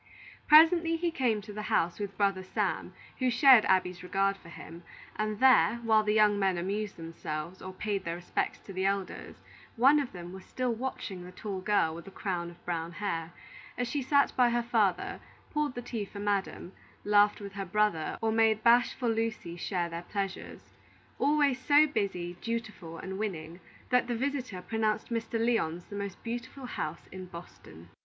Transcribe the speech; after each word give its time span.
Presently 0.47 0.95
he 0.95 1.11
came 1.11 1.41
to 1.41 1.53
the 1.53 1.61
house 1.61 1.99
with 1.99 2.17
brother 2.17 2.41
Sam, 2.43 2.91
who 3.19 3.29
shared 3.29 3.65
Abby's 3.65 4.01
regard 4.01 4.35
for 4.35 4.49
him; 4.49 4.81
and 5.15 5.39
there, 5.39 5.75
while 5.83 6.01
the 6.01 6.11
young 6.15 6.39
men 6.39 6.57
amused 6.57 6.97
themselves, 6.97 7.61
or 7.61 7.71
paid 7.71 8.03
their 8.03 8.15
respects 8.15 8.57
to 8.61 8.73
the 8.73 8.83
elders, 8.83 9.35
one 9.75 9.99
of 9.99 10.11
them 10.11 10.33
was 10.33 10.43
still 10.43 10.73
watching 10.73 11.23
the 11.23 11.31
tall 11.31 11.61
girl 11.61 11.93
with 11.93 12.05
the 12.05 12.09
crown 12.09 12.49
of 12.49 12.65
brown 12.65 12.93
hair, 12.93 13.31
as 13.77 13.87
she 13.87 14.01
sat 14.01 14.35
by 14.35 14.49
her 14.49 14.63
father, 14.63 15.19
poured 15.51 15.75
the 15.75 15.83
tea 15.83 16.03
for 16.03 16.17
Madam, 16.17 16.71
laughed 17.03 17.39
with 17.39 17.53
her 17.53 17.63
brother, 17.63 18.17
or 18.23 18.31
made 18.31 18.63
bashful 18.63 19.07
Lucy 19.07 19.55
share 19.55 19.87
their 19.87 20.01
pleasures; 20.01 20.73
always 21.19 21.59
so 21.59 21.85
busy, 21.85 22.35
dutiful, 22.41 22.97
and 22.97 23.19
winning, 23.19 23.59
that 23.91 24.07
the 24.07 24.15
visitor 24.15 24.63
pronounced 24.63 25.09
Mr. 25.11 25.33
Lyon's 25.37 25.85
the 25.85 25.95
most 25.95 26.23
delightful 26.23 26.65
house 26.65 27.05
in 27.11 27.27
Boston. 27.27 27.89